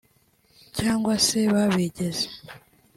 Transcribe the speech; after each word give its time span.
cyangwa 0.77 1.13
se 1.25 1.39
babigeze 1.53 2.25